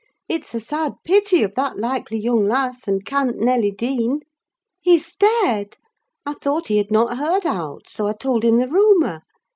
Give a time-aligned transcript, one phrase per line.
[0.27, 4.21] It's a sad pity of that likely young lass, and cant Nelly Dean.'
[4.79, 5.77] He stared.
[6.25, 9.21] I thought he had not heard aught, so I told him the rumour.